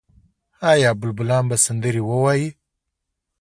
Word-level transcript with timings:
آیا 0.71 0.91
بلبلان 0.99 1.43
به 1.49 1.55
سندرې 1.65 2.01
ووايي؟ 2.05 2.47